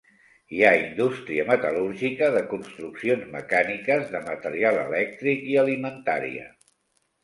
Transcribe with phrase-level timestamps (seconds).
[0.53, 6.53] Hi ha indústria metal·lúrgica, de construccions mecàniques, de material elèctric i alimentària.